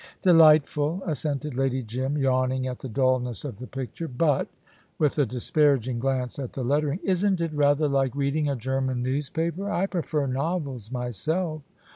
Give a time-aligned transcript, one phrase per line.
[0.23, 4.47] "Delightful," assented Lady Jim, yawning at the dullness of the picture; "but"
[4.97, 9.69] with a disparaging glance at the lettering "isn't it rather like reading a German newspaper?
[9.69, 11.61] I prefer novels myself."